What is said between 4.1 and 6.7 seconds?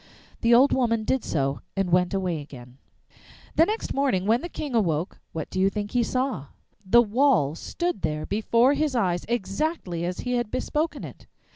when the King awoke, what do you think he saw?